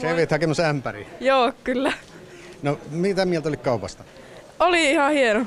[0.00, 1.06] Se veit hakemassa ämpäri.
[1.20, 1.92] Joo, kyllä.
[2.62, 4.04] No, mitä mieltä oli kaupasta?
[4.60, 5.46] Oli ihan hieno.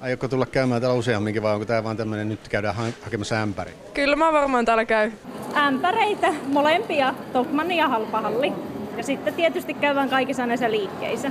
[0.00, 3.72] Aiotko tulla käymään täällä useamminkin vai onko tämä vaan tämmöinen nyt käydään ha- hakemassa ämpäri?
[3.94, 5.12] Kyllä mä varmaan täällä käy.
[5.56, 8.52] Ämpäreitä, molempia, Tokmanni ja Halpahalli.
[8.96, 11.30] Ja sitten tietysti käydään kaikissa näissä liikkeissä.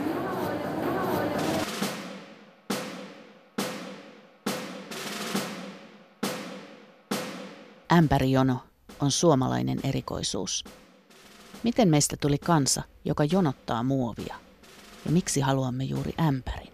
[7.91, 8.59] Ämpärijono
[8.99, 10.63] on suomalainen erikoisuus.
[11.63, 14.35] Miten meistä tuli kansa, joka jonottaa muovia?
[15.05, 16.69] Ja miksi haluamme juuri ämpärin?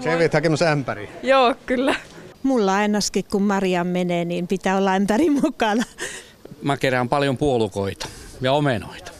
[0.00, 1.10] Se veit hakemassa ämpäri.
[1.22, 1.94] Joo, kyllä.
[2.42, 5.84] Mulla ainakin kun Maria menee, niin pitää olla ämpäri mukana.
[6.62, 8.08] Mä kerään paljon puolukoita
[8.40, 9.12] ja omenoita.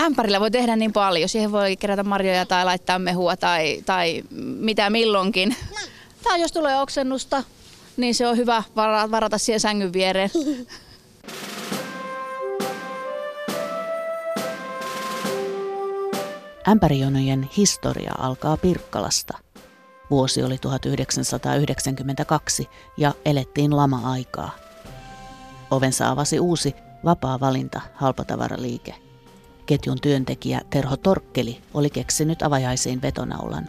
[0.00, 1.28] Ämpärillä voi tehdä niin paljon.
[1.28, 4.22] Siihen voi kerätä marjoja tai laittaa mehua tai, tai
[4.58, 5.56] mitä milloinkin.
[6.24, 7.42] Tai jos tulee oksennusta,
[7.96, 8.62] niin se on hyvä
[9.10, 10.30] varata siihen sängyn viereen.
[16.68, 19.38] Ämpärijonojen historia alkaa Pirkkalasta.
[20.10, 24.50] Vuosi oli 1992 ja elettiin lama-aikaa.
[25.70, 26.74] Ovensa avasi uusi
[27.04, 28.94] vapaa valinta halpatavaraliike.
[29.66, 33.68] Ketjun työntekijä Terho Torkkeli oli keksinyt avajaisiin vetonaulan.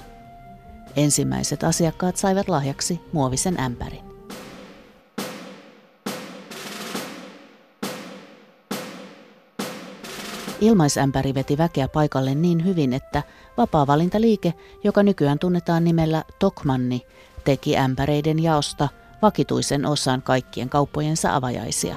[0.96, 4.09] Ensimmäiset asiakkaat saivat lahjaksi muovisen ämpärin.
[10.62, 13.24] Ilmaisämpäri veti väkeä paikalle niin hyvin, että
[13.58, 17.06] vapaa-valintaliike, joka nykyään tunnetaan nimellä Tokmanni,
[17.44, 18.90] teki ämpäreiden jaosta
[19.22, 21.96] vakituisen osan kaikkien kauppojensa avajaisia.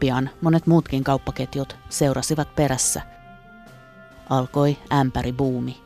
[0.00, 3.02] Pian monet muutkin kauppaketjut seurasivat perässä.
[4.30, 5.80] Alkoi ämpäribuumi.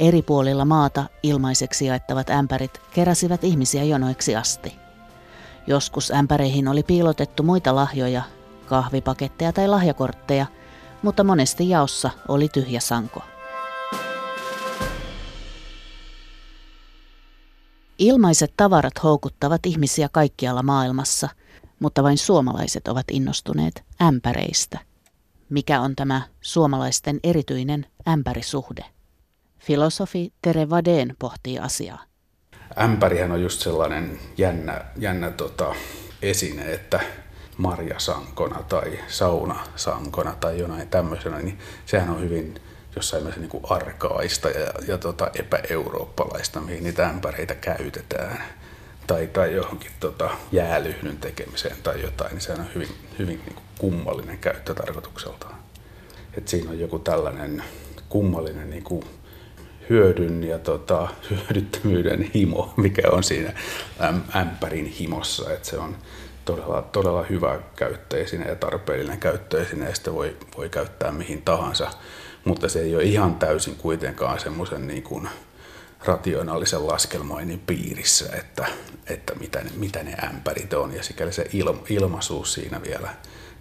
[0.00, 4.76] Eri puolilla maata ilmaiseksi jaettavat ämpärit keräsivät ihmisiä jonoiksi asti.
[5.66, 8.22] Joskus ämpäreihin oli piilotettu muita lahjoja
[8.68, 10.46] kahvipaketteja tai lahjakortteja,
[11.02, 13.22] mutta monesti jaossa oli tyhjä sanko.
[17.98, 21.28] Ilmaiset tavarat houkuttavat ihmisiä kaikkialla maailmassa,
[21.80, 24.78] mutta vain suomalaiset ovat innostuneet ämpäreistä.
[25.48, 28.84] Mikä on tämä suomalaisten erityinen ämpärisuhde?
[29.58, 32.02] Filosofi Tere Vadeen pohtii asiaa.
[32.80, 35.74] Ämpärihän on just sellainen jännä, jännä tota,
[36.22, 37.00] esine, että
[37.58, 42.54] marjasankona tai saunasankona tai jonain tämmöisenä, niin sehän on hyvin
[42.96, 48.42] jossain mielessä niin arkaista ja, ja tota epäeurooppalaista, mihin niitä ämpäreitä käytetään.
[49.06, 52.88] Tai, tai johonkin tota, jäälyhdyn tekemiseen tai jotain, niin sehän on hyvin,
[53.18, 55.54] hyvin niin kuin kummallinen käyttötarkoitukseltaan.
[56.36, 57.62] Et siinä on joku tällainen
[58.08, 59.04] kummallinen niin kuin
[59.90, 63.52] hyödyn ja tota, hyödyttömyyden himo, mikä on siinä
[64.36, 65.52] ämpärin himossa.
[65.52, 65.96] Et se on,
[66.48, 71.90] todella, todella hyvä käyttöesine ja tarpeellinen käyttöesine ja sitä voi, voi käyttää mihin tahansa,
[72.44, 75.28] mutta se ei ole ihan täysin kuitenkaan semmoisen niin kuin
[76.04, 78.66] rationaalisen laskelmoinnin piirissä, että,
[79.06, 83.08] että mitä, ne, mitä ne ämpärit on ja sikäli se ilma, ilmaisuus siinä vielä,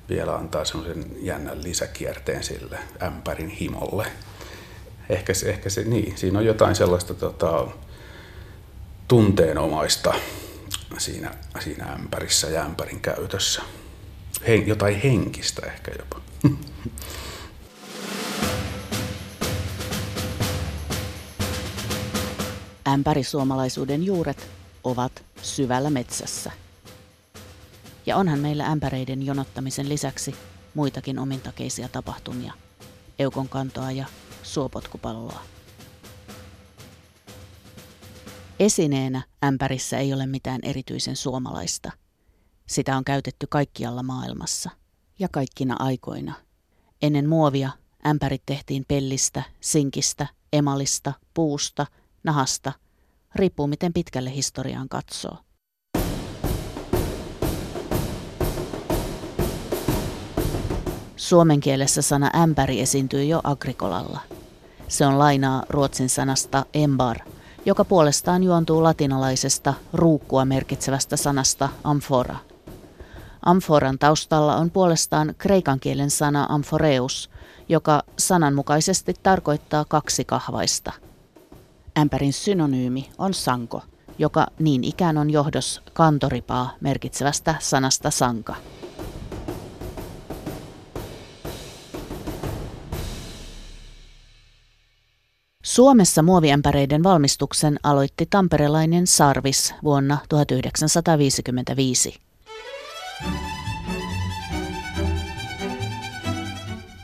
[0.09, 4.07] vielä antaa semmoisen jännän lisäkierteen sille ämpärin himolle.
[5.09, 7.67] Ehkä se, ehkä se niin, siinä on jotain sellaista tota,
[9.07, 10.13] tunteenomaista
[10.97, 13.61] siinä, siinä ämpärissä ja ämpärin käytössä.
[14.47, 16.21] Hen, jotain henkistä ehkä jopa.
[22.87, 24.47] Ämpärisuomalaisuuden juuret
[24.83, 26.51] ovat syvällä metsässä.
[28.05, 30.35] Ja onhan meillä ämpäreiden jonottamisen lisäksi
[30.73, 32.53] muitakin omintakeisia tapahtumia.
[33.19, 34.05] Eukon kantoa ja
[34.43, 35.56] suopotkupalloa.
[38.59, 41.91] Esineenä ämpärissä ei ole mitään erityisen suomalaista.
[42.66, 44.69] Sitä on käytetty kaikkialla maailmassa
[45.19, 46.34] ja kaikkina aikoina.
[47.01, 47.69] Ennen muovia
[48.07, 51.85] ämpärit tehtiin pellistä, sinkistä, emalista, puusta,
[52.23, 52.73] nahasta,
[53.35, 55.38] riippuu miten pitkälle historiaan katsoo.
[61.16, 64.20] Suomen kielessä sana ämpäri esiintyy jo agrikolalla.
[64.87, 67.17] Se on lainaa ruotsin sanasta embar–
[67.67, 72.35] joka puolestaan juontuu latinalaisesta ruukkua merkitsevästä sanasta amfora.
[73.46, 77.29] Amforan taustalla on puolestaan kreikan kielen sana amphoreus,
[77.69, 80.91] joka sananmukaisesti tarkoittaa kaksi kahvaista.
[81.99, 83.81] Ämpärin synonyymi on sanko,
[84.19, 88.55] joka niin ikään on johdos kantoripaa merkitsevästä sanasta sanka.
[95.78, 102.20] Suomessa muoviämpäreiden valmistuksen aloitti tamperelainen Sarvis vuonna 1955.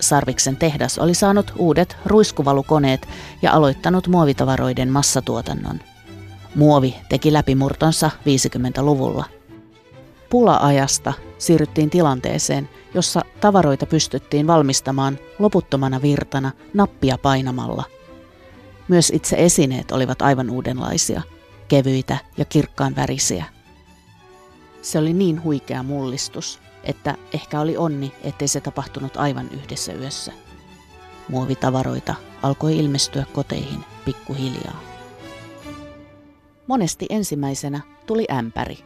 [0.02, 3.08] Sarviksen tehdas oli saanut uudet ruiskuvalukoneet
[3.42, 5.80] ja aloittanut muovitavaroiden massatuotannon.
[6.56, 9.26] Muovi teki läpimurtonsa 50-luvulla.
[10.30, 17.93] Pula-ajasta siirryttiin tilanteeseen, jossa tavaroita pystyttiin valmistamaan loputtomana virtana nappia painamalla.
[18.88, 21.22] Myös itse esineet olivat aivan uudenlaisia,
[21.68, 23.46] kevyitä ja kirkkaan värisiä.
[24.82, 30.32] Se oli niin huikea mullistus, että ehkä oli onni, ettei se tapahtunut aivan yhdessä yössä.
[31.30, 34.80] Muovitavaroita alkoi ilmestyä koteihin pikkuhiljaa.
[36.68, 38.78] Monesti ensimmäisenä tuli ämpäri.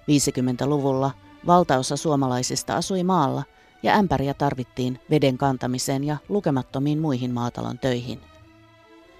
[0.00, 1.10] 50-luvulla
[1.46, 3.42] valtaosa suomalaisista asui maalla
[3.82, 8.20] ja ämpäriä tarvittiin veden kantamiseen ja lukemattomiin muihin maatalon töihin.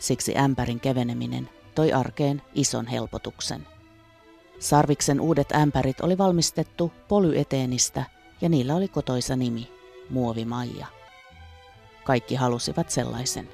[0.01, 3.67] Siksi ämpärin keveneminen toi arkeen ison helpotuksen.
[4.59, 8.05] Sarviksen uudet ämpärit oli valmistettu polyeteenistä
[8.41, 9.69] ja niillä oli kotoisa nimi,
[10.11, 10.87] muovimaija.
[12.05, 13.49] Kaikki halusivat sellaisen.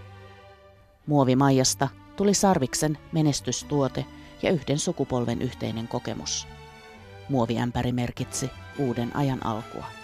[1.06, 4.04] Muovimaijasta tuli Sarviksen menestystuote
[4.42, 6.46] ja yhden sukupolven yhteinen kokemus.
[7.28, 9.95] Muoviämpäri merkitsi uuden ajan alkua.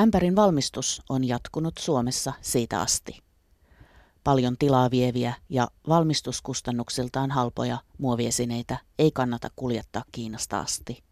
[0.00, 3.18] Ämpärin valmistus on jatkunut Suomessa siitä asti.
[4.24, 11.02] Paljon tilaa vieviä ja valmistuskustannuksiltaan halpoja muoviesineitä ei kannata kuljettaa Kiinasta asti.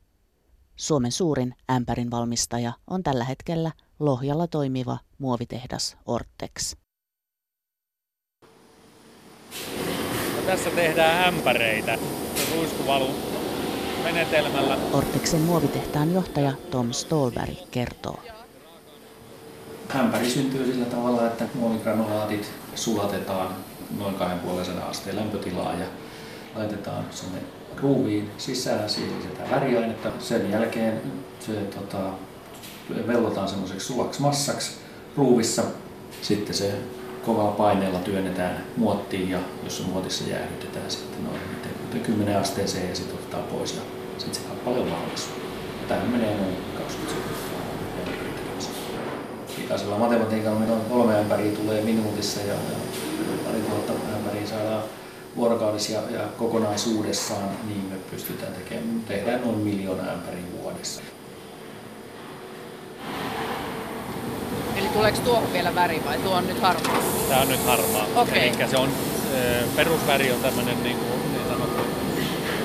[0.76, 6.76] Suomen suurin ämpärin valmistaja on tällä hetkellä Lohjalla toimiva muovitehdas Ortex.
[10.36, 11.98] No, tässä tehdään ämpäreitä
[12.56, 13.08] ruiskuvalu
[14.04, 14.78] menetelmällä.
[14.92, 18.33] Ortexin muovitehtaan johtaja Tom Stolberg kertoo.
[19.96, 23.48] Ämpäri syntyy sillä tavalla, että muovigranulaatit sulatetaan
[23.98, 25.86] noin 2,5 asteen lämpötilaa ja
[26.54, 27.38] laitetaan sinne
[27.82, 30.08] ruuviin sisään, siihen lisätään väriainetta.
[30.18, 31.02] Sen jälkeen
[31.40, 31.98] se tota,
[33.06, 34.72] vellotaan semmoiseksi sulaksi massaksi
[35.16, 35.62] ruuvissa.
[36.22, 36.74] Sitten se
[37.26, 43.44] kovalla paineella työnnetään muottiin ja jos muotissa jäähdytetään sitten noin 10 asteeseen ja sitten otetaan
[43.44, 43.82] pois ja
[44.18, 45.28] sitten se kappale on valmis.
[45.88, 47.53] Tähän menee noin 20 sekuntia
[49.64, 52.76] pikaisella matematiikalla meillä on kolme ämpäriä tulee minuutissa ja, ja
[53.44, 54.82] pari tuhatta ämpäriä saadaan
[55.36, 61.02] vuorokaudessa ja, ja kokonaisuudessaan, niin me pystytään tekemään, tehdään noin miljoona ämpäriä vuodessa.
[64.76, 66.98] Eli tuleeko tuohon vielä väri vai tuo on nyt harmaa?
[67.28, 68.06] Tämä on nyt harmaa.
[68.16, 68.48] Okei.
[68.48, 68.88] Eli se on,
[69.76, 71.82] perusväri on tämmöinen niin, kuin, niin sanottu,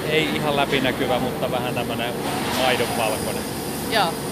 [0.09, 2.13] ei ihan läpinäkyvä, mutta vähän tämmöinen
[2.67, 3.43] aidon valkoinen.
[3.91, 4.28] Joo.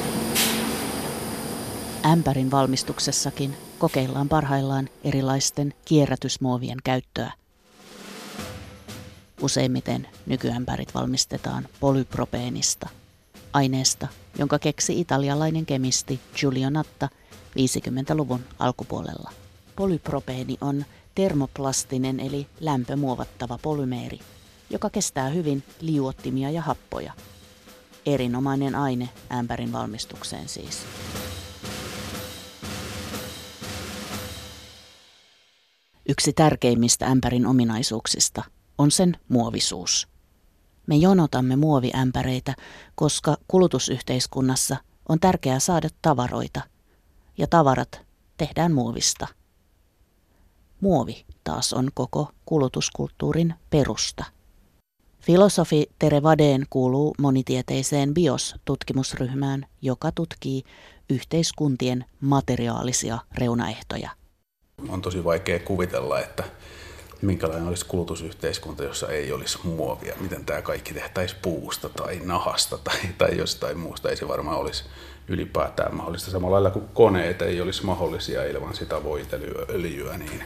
[2.11, 7.31] Ämpärin valmistuksessakin kokeillaan parhaillaan erilaisten kierrätysmuovien käyttöä.
[9.41, 12.89] Useimmiten nykyämpärit valmistetaan polypropeenista,
[13.53, 14.07] aineesta,
[14.39, 17.09] jonka keksi italialainen kemisti Giulio Natta
[17.59, 19.31] 50-luvun alkupuolella.
[19.75, 24.19] Polypropeeni on termoplastinen eli lämpömuovattava polymeeri,
[24.69, 27.13] joka kestää hyvin liuottimia ja happoja.
[28.05, 30.85] Erinomainen aine ämpärin valmistukseen siis.
[36.09, 38.43] Yksi tärkeimmistä ämpärin ominaisuuksista
[38.77, 40.07] on sen muovisuus.
[40.87, 42.55] Me jonotamme muoviämpäreitä,
[42.95, 44.77] koska kulutusyhteiskunnassa
[45.09, 46.61] on tärkeää saada tavaroita,
[47.37, 48.01] ja tavarat
[48.37, 49.27] tehdään muovista.
[50.81, 54.25] Muovi taas on koko kulutuskulttuurin perusta.
[55.19, 60.63] Filosofi Tere Vadeen kuuluu monitieteiseen BIOS-tutkimusryhmään, joka tutkii
[61.09, 64.09] yhteiskuntien materiaalisia reunaehtoja.
[64.89, 66.43] On tosi vaikea kuvitella, että
[67.21, 70.15] minkälainen olisi kulutusyhteiskunta, jossa ei olisi muovia.
[70.19, 74.09] Miten tämä kaikki tehtäisiin puusta tai nahasta tai, tai jostain muusta.
[74.09, 74.83] Ei se varmaan olisi
[75.27, 76.31] ylipäätään mahdollista.
[76.31, 80.43] Samalla lailla kuin koneet ei olisi mahdollisia ilman sitä voitelyöljyä, niin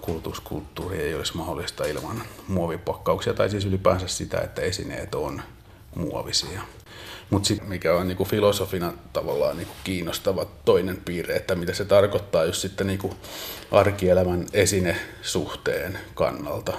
[0.00, 5.42] kulutuskulttuuri ei olisi mahdollista ilman muovipakkauksia tai siis ylipäänsä sitä, että esineet on
[5.94, 6.60] muovisia.
[7.30, 12.44] Mutta sitten mikä on niinku filosofina tavallaan niinku kiinnostava toinen piirre, että mitä se tarkoittaa
[12.44, 13.14] just sitten niinku
[13.70, 16.72] arkielämän esinesuhteen kannalta.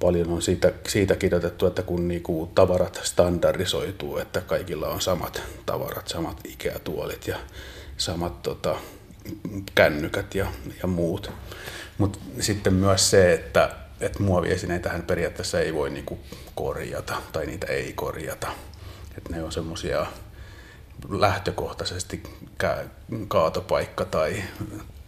[0.00, 6.08] Paljon on siitä, siitä kirjoitettu, että kun niinku tavarat standardisoituu, että kaikilla on samat tavarat,
[6.08, 7.36] samat ikätuolit ja
[7.96, 8.76] samat tota,
[9.74, 10.46] kännykät ja,
[10.82, 11.30] ja muut.
[11.98, 13.70] Mutta sitten myös se, että,
[14.00, 16.18] että muoviesineitähän periaatteessa ei voi niinku
[16.54, 18.48] korjata tai niitä ei korjata
[19.18, 20.06] että ne on semmoisia
[21.08, 22.22] lähtökohtaisesti
[23.28, 24.42] kaatopaikka tai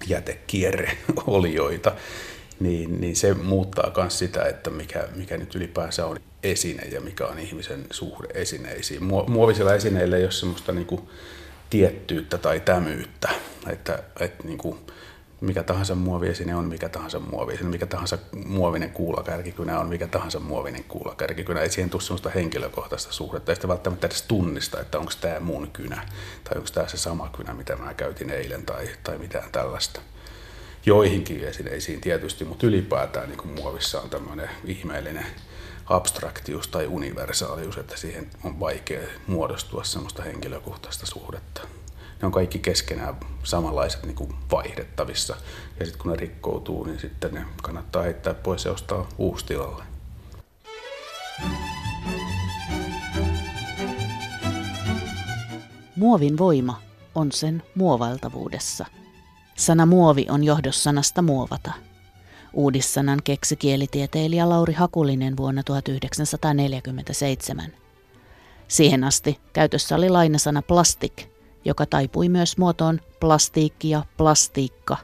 [0.07, 1.93] jätekierreolioita.
[2.61, 7.27] niin, niin se muuttaa myös sitä, että mikä, mikä nyt ylipäänsä on esine ja mikä
[7.27, 9.05] on ihmisen suhde esineisiin.
[9.29, 11.09] Muovisilla esineillä ei ole semmoista niin kuin
[11.71, 13.29] tiettyyttä tai tämyyttä,
[13.69, 14.79] että, että niin kuin,
[15.41, 20.85] mikä tahansa muoviesine on mikä tahansa muoviesine, mikä tahansa muovinen kuulakärkikynä on mikä tahansa muovinen
[20.85, 21.61] kuulakärkikynä.
[21.61, 25.71] Ei siihen tule sellaista henkilökohtaista suhdetta, ei sitä välttämättä edes tunnista, että onko tämä mun
[25.73, 26.09] kynä
[26.45, 30.01] tai onko tämä se sama kynä, mitä mä käytin eilen tai, tai mitään tällaista.
[30.87, 35.27] Joihinkin esineisiin tietysti, mutta ylipäätään niin muovissa on tämmöinen ihmeellinen
[35.87, 41.63] abstraktius tai universaalius, että siihen on vaikea muodostua semmoista henkilökohtaista suhdetta
[42.23, 45.37] ne on kaikki keskenään samanlaiset niin kuin vaihdettavissa.
[45.81, 49.83] Ja sitten kun ne rikkoutuu, niin sitten ne kannattaa heittää pois ja ostaa uusi tilalle.
[55.97, 56.83] Muovin voima
[57.15, 58.87] on sen muovailtavuudessa.
[59.57, 61.73] Sana muovi on johdossanasta muovata.
[62.53, 67.73] Uudissanan keksi kielitieteilijä Lauri Hakulinen vuonna 1947.
[68.69, 71.36] Siihen asti käytössä oli lainasana plastik,
[71.67, 74.97] joka taipui myös muotoon plastiikki ja plastiikka.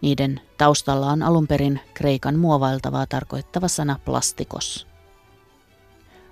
[0.00, 4.86] Niiden taustalla on alun perin kreikan muovailtavaa tarkoittava sana plastikos.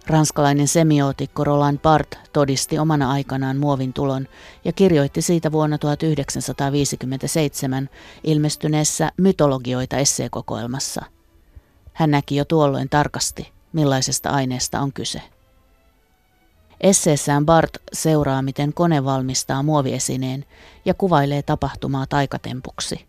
[0.06, 4.28] Ranskalainen semiootikko Roland Barthes todisti omana aikanaan muovin tulon
[4.64, 7.88] ja kirjoitti siitä vuonna 1957
[8.24, 11.04] ilmestyneessä mytologioita esseekokoelmassa.
[11.92, 15.22] Hän näki jo tuolloin tarkasti, millaisesta aineesta on kyse.
[16.80, 20.44] Esseessään Bart seuraa, miten kone valmistaa muoviesineen
[20.84, 23.06] ja kuvailee tapahtumaa taikatempuksi.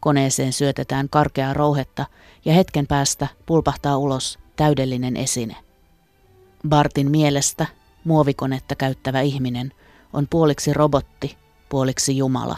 [0.00, 2.06] Koneeseen syötetään karkeaa rouhetta
[2.44, 5.56] ja hetken päästä pulpahtaa ulos täydellinen esine.
[6.68, 7.66] Bartin mielestä
[8.04, 9.72] muovikonetta käyttävä ihminen
[10.12, 11.36] on puoliksi robotti,
[11.68, 12.56] puoliksi Jumala.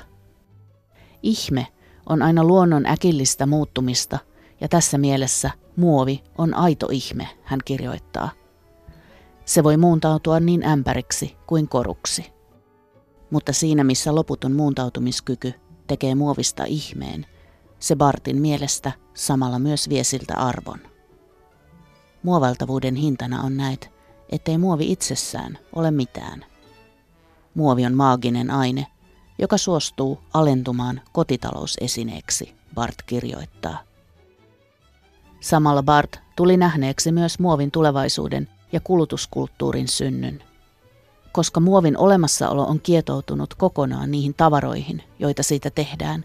[1.23, 1.67] Ihme
[2.09, 4.19] on aina luonnon äkillistä muuttumista
[4.61, 8.31] ja tässä mielessä muovi on aito ihme, hän kirjoittaa–
[9.45, 12.33] se voi muuntautua niin ämpäriksi kuin koruksi.
[13.31, 15.55] Mutta siinä missä loputon muuntautumiskyky
[15.87, 17.27] tekee muovista ihmeen,
[17.79, 20.79] se Bartin mielestä samalla myös vie siltä arvon.
[22.23, 23.91] Muovaltavuuden hintana on näet,
[24.33, 26.45] ettei muovi itsessään ole mitään.
[27.55, 28.87] Muovi on maaginen aine,
[29.39, 33.79] joka suostuu alentumaan kotitalousesineeksi, Bart kirjoittaa.
[35.41, 40.43] Samalla Bart tuli nähneeksi myös muovin tulevaisuuden ja kulutuskulttuurin synnyn.
[41.33, 46.25] Koska muovin olemassaolo on kietoutunut kokonaan niihin tavaroihin, joita siitä tehdään,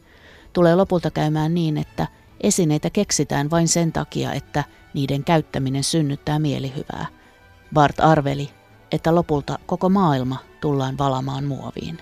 [0.54, 2.08] tulee lopulta käymään niin, että
[2.42, 4.63] esineitä keksitään vain sen takia, että
[4.94, 7.06] niiden käyttäminen synnyttää mielihyvää.
[7.74, 8.50] Bart arveli,
[8.92, 11.98] että lopulta koko maailma tullaan valamaan muoviin.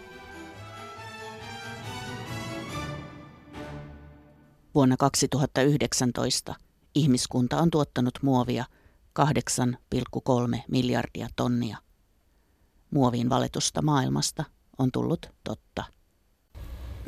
[4.75, 6.55] Vuonna 2019
[6.95, 8.65] ihmiskunta on tuottanut muovia
[9.19, 11.77] 8,3 miljardia tonnia.
[12.91, 14.43] Muoviin valitusta maailmasta
[14.77, 15.83] on tullut totta.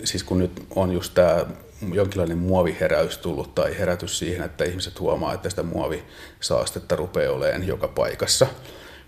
[0.04, 1.46] Siis kun nyt on just tämä
[1.94, 7.88] jonkinlainen muoviheräys tullut tai herätys siihen, että ihmiset huomaa, että sitä muovisaastetta rupeaa olemaan joka
[7.88, 8.48] paikassa.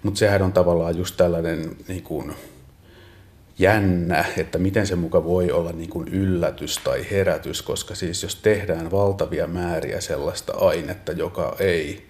[0.04, 2.36] Mutta sehän on tavallaan just tällainen niin kuin,
[3.60, 8.36] jännä, että miten se muka voi olla niin kuin yllätys tai herätys, koska siis jos
[8.36, 12.09] tehdään valtavia määriä sellaista ainetta, joka ei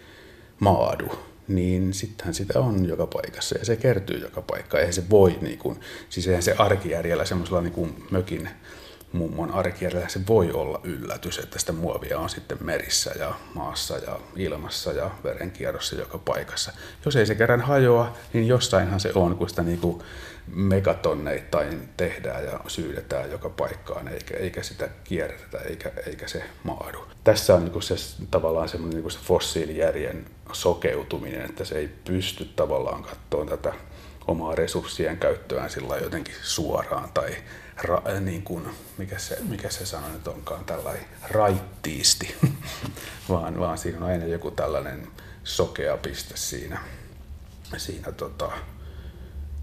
[0.59, 4.81] maadu, niin sittenhän sitä on joka paikassa ja se kertyy joka paikkaan.
[4.81, 8.49] Eihän se voi, niin kuin, siis eihän se arkijärjellä, semmoisella niin kuin mökin
[9.11, 14.19] mummon arkijärjellä se voi olla yllätys, että sitä muovia on sitten merissä ja maassa ja
[14.35, 16.73] ilmassa ja verenkierrossa joka paikassa.
[17.05, 20.03] Jos ei se kerran hajoa, niin jossainhan se on, kun sitä niin kuin
[20.47, 27.05] megatonneittain tehdään ja syydetään joka paikkaan, eikä, eikä sitä kierretä eikä, eikä se maadu.
[27.23, 27.95] Tässä on niin se,
[28.31, 33.73] tavallaan semmoinen niin se fossiilijärjen sokeutuminen, että se ei pysty tavallaan katsoa tätä
[34.27, 37.35] omaa resurssien käyttöään sillä jotenkin suoraan tai
[37.83, 42.35] ra, niin kuin, mikä, se, mikä se sana nyt onkaan, tällainen raittiisti,
[43.29, 45.07] vaan, vaan siinä on aina joku tällainen
[45.43, 46.79] sokea piste siinä,
[47.77, 48.51] siinä tota,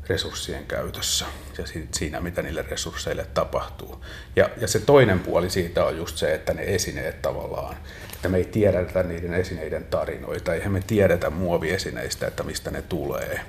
[0.08, 1.26] resurssien käytössä
[1.58, 4.04] ja siinä, mitä niille resursseille tapahtuu.
[4.36, 7.76] Ja, ja se toinen puoli siitä on just se, että ne esineet tavallaan,
[8.12, 13.40] että me ei tiedetä niiden esineiden tarinoita, eihän me tiedetä muoviesineistä, että mistä ne tulee.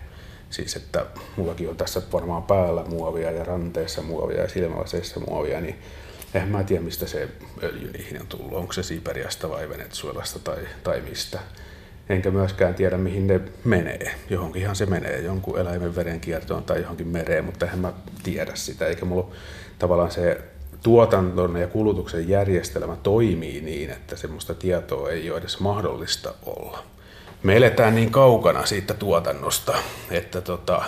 [0.49, 5.79] Siis että mullakin on tässä varmaan päällä muovia ja ranteessa muovia ja silmälaseissa muovia, niin
[6.33, 7.27] eihän mä tiedä, mistä se
[7.63, 8.53] öljy niihin on tullut.
[8.53, 11.39] Onko se Siperiasta vai Venezuelasta tai, tai mistä
[12.09, 14.15] enkä myöskään tiedä mihin ne menee.
[14.29, 19.05] Johonkinhan se menee, jonkun eläimen verenkiertoon tai johonkin mereen, mutta en mä tiedä sitä, eikä
[19.05, 19.27] mulla
[19.79, 20.41] tavallaan se
[20.83, 26.83] tuotanton ja kulutuksen järjestelmä toimii niin, että semmoista tietoa ei ole edes mahdollista olla.
[27.43, 29.77] Me eletään niin kaukana siitä tuotannosta,
[30.11, 30.83] että tota,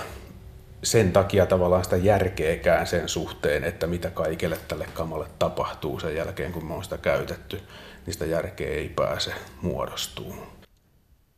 [0.84, 6.52] sen takia tavallaan sitä järkeäkään sen suhteen, että mitä kaikille tälle kamalle tapahtuu sen jälkeen,
[6.52, 7.62] kun me on sitä käytetty,
[8.06, 10.36] niin sitä järkeä ei pääse muodostuu.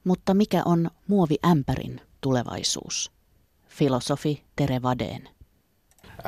[0.03, 3.11] Mutta mikä on muoviämpärin tulevaisuus?
[3.67, 5.29] Filosofi Tere Vadeen.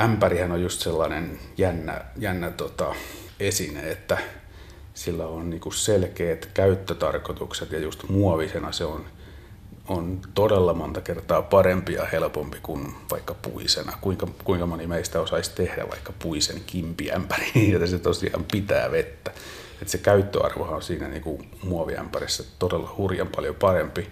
[0.02, 2.96] Ämpärihän on just sellainen jännä, jännä tota,
[3.40, 4.18] esine, että
[4.94, 9.06] sillä on niinku selkeät käyttötarkoitukset ja just muovisena se on,
[9.88, 13.98] on todella monta kertaa parempi ja helpompi kuin vaikka puisena.
[14.02, 19.32] Kuinka, kuinka moni meistä osaisi tehdä vaikka puisen kimpiämpäri, ja se tosiaan pitää vettä.
[19.82, 24.08] Et se käyttöarvo on siinä niinku muoviämpärissä todella hurjan paljon parempi.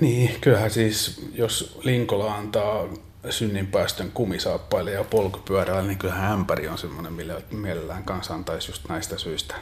[0.00, 2.88] Niin, kyllähän siis, jos Linkola antaa
[3.30, 9.18] synninpäästön kumisaappaille ja polkupyörällä, niin kyllähän ämpäri on semmoinen, millä mielellään kanssa antaisi just näistä
[9.18, 9.54] syistä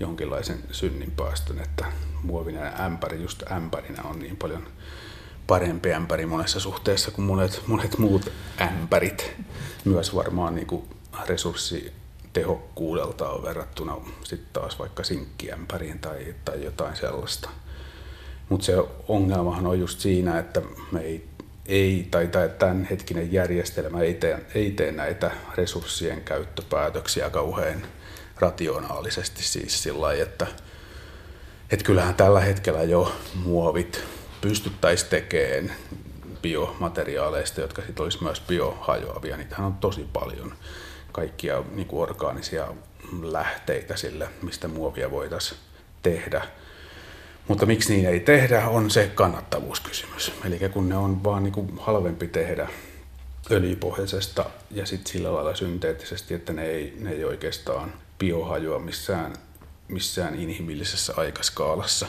[0.00, 1.84] jonkinlaisen synninpäästön, että
[2.22, 4.68] muovinen ämpäri just ämpärinä on niin paljon
[5.46, 9.32] parempi ämpäri monessa suhteessa kuin monet, monet muut ämpärit.
[9.84, 10.84] Myös varmaan niin kuin
[12.36, 17.50] resurssitehokkuudelta verrattuna sitten taas vaikka sinkkiämpäriin tai, tai jotain sellaista.
[18.48, 18.74] Mutta se
[19.08, 21.28] ongelmahan on just siinä, että me ei,
[21.66, 27.86] ei tai, tai tämänhetkinen järjestelmä ei tee, ei tee näitä resurssien käyttöpäätöksiä kauhean
[28.38, 30.46] rationaalisesti siis sillä lailla, että,
[31.70, 34.04] että kyllähän tällä hetkellä jo muovit
[34.40, 35.72] pystyttäisiin tekemään
[36.42, 39.36] biomateriaaleista, jotka sitten olisi myös biohajoavia.
[39.36, 40.52] Niitähän on tosi paljon
[41.12, 42.68] kaikkia niin kuin orgaanisia
[43.22, 45.60] lähteitä sille, mistä muovia voitaisiin
[46.02, 46.46] tehdä.
[47.48, 50.32] Mutta miksi niin ei tehdä, on se kannattavuuskysymys.
[50.44, 52.68] Eli kun ne on vaan niin kuin halvempi tehdä
[53.50, 59.32] öljypohjaisesta ja sitten sillä lailla synteettisesti, että ne ei, ne ei oikeastaan biohajua missään,
[59.88, 62.06] missään inhimillisessä aikaskaalassa,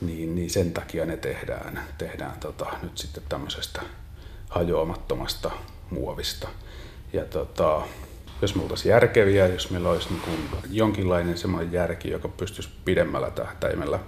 [0.00, 3.82] niin, niin sen takia ne tehdään, tehdään tota, nyt sitten tämmöisestä
[4.48, 5.50] hajoamattomasta
[5.90, 6.48] muovista.
[7.12, 7.82] Ja tota,
[8.42, 13.30] jos me oltaisiin järkeviä, jos meillä olisi niin kuin jonkinlainen semmoinen järki, joka pystyisi pidemmällä
[13.30, 13.98] tähtäimellä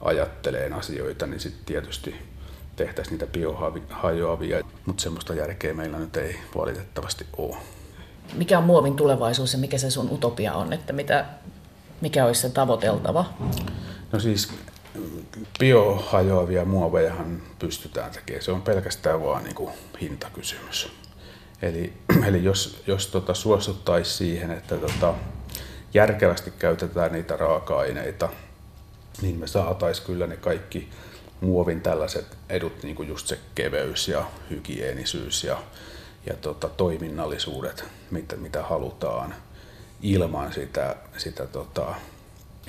[0.00, 2.14] ajatteleen asioita, niin sitten tietysti
[2.76, 7.56] tehtäisiin niitä biohajoavia, mutta semmoista järkeä meillä nyt ei valitettavasti ole.
[8.34, 11.24] Mikä on muovin tulevaisuus ja mikä se sun utopia on, että mitä,
[12.00, 13.24] mikä olisi se tavoiteltava?
[14.12, 14.52] No siis
[15.58, 18.44] biohajoavia muovejahan pystytään tekemään.
[18.44, 21.01] Se on pelkästään vaan niin kuin hintakysymys.
[21.62, 21.92] Eli,
[22.28, 25.14] eli jos, jos tota suostuttaisiin siihen, että tota,
[25.94, 28.28] järkevästi käytetään niitä raaka-aineita,
[29.22, 30.88] niin me saataisiin kyllä ne kaikki
[31.40, 35.62] muovin tällaiset edut, niin kuin just se keveys ja hygieenisyys ja,
[36.26, 39.34] ja tota, toiminnallisuudet, mitä, mitä halutaan
[40.02, 41.94] ilman sitä, sitä tota,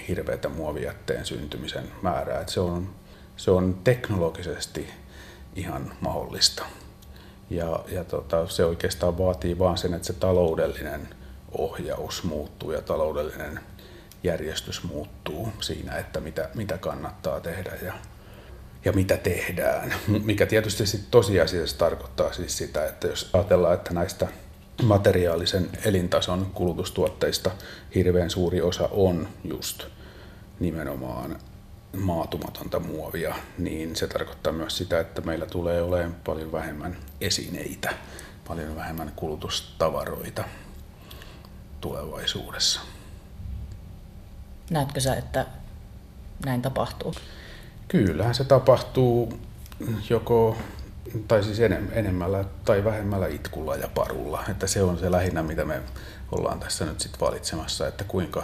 [0.08, 2.42] hirveätä muovijätteen syntymisen määrää.
[2.42, 2.90] Et se, on,
[3.38, 4.90] se on teknologisesti
[5.56, 6.66] ihan mahdollista.
[7.54, 11.08] Ja, ja tota, se oikeastaan vaatii vaan sen, että se taloudellinen
[11.58, 13.60] ohjaus muuttuu ja taloudellinen
[14.24, 17.94] järjestys muuttuu siinä, että mitä, mitä kannattaa tehdä ja,
[18.86, 19.94] ja mitä tehdään.
[20.24, 24.28] Mikä tietysti sit tosiasiassa tarkoittaa siis sitä, että jos ajatellaan, että näistä
[24.84, 27.52] materiaalisen elintason kulutustuotteista
[27.96, 29.86] hirveän suuri osa on just
[30.60, 31.40] nimenomaan
[31.98, 37.94] maatumatonta muovia, niin se tarkoittaa myös sitä, että meillä tulee olemaan paljon vähemmän esineitä,
[38.48, 40.44] paljon vähemmän kulutustavaroita
[41.82, 42.82] tulevaisuudessa.
[44.70, 45.46] Näetkö sä, että
[46.46, 47.14] näin tapahtuu?
[47.88, 49.40] Kyllähän se tapahtuu
[50.10, 50.58] joko
[51.28, 51.60] tai siis
[51.92, 54.44] enemmällä tai vähemmällä itkulla ja parulla.
[54.50, 55.82] Että se on se lähinnä, mitä me
[56.32, 58.44] ollaan tässä nyt sitten valitsemassa, että kuinka,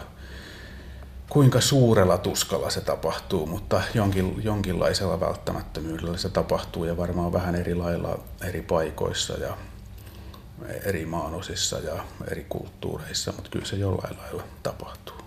[1.30, 7.76] kuinka suurella tuskalla se tapahtuu, mutta jonkin, jonkinlaisella välttämättömyydellä se tapahtuu ja varmaan vähän eri
[7.76, 9.58] lailla eri paikoissa ja
[10.86, 15.19] eri maanosissa ja eri kulttuureissa, mutta kyllä se jollain lailla tapahtuu.